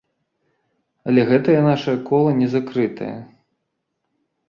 [1.11, 3.15] Але гэтае наша кола не закрытае!